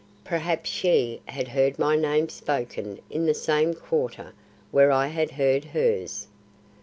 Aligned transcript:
Perhaps 0.23 0.67
she 0.67 1.21
had 1.27 1.49
heard 1.49 1.77
my 1.77 1.95
name 1.95 2.27
spoken 2.27 2.97
in 3.11 3.27
the 3.27 3.35
same 3.35 3.75
quarter 3.75 4.33
where 4.71 4.91
I 4.91 5.05
had 5.05 5.29
heard 5.29 5.63
hers. 5.63 6.25